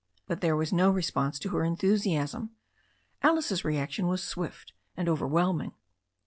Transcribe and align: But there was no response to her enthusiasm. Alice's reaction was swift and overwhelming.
But 0.25 0.41
there 0.41 0.55
was 0.55 0.73
no 0.73 0.89
response 0.89 1.37
to 1.37 1.49
her 1.49 1.63
enthusiasm. 1.63 2.55
Alice's 3.21 3.63
reaction 3.63 4.07
was 4.07 4.23
swift 4.23 4.73
and 4.97 5.07
overwhelming. 5.07 5.73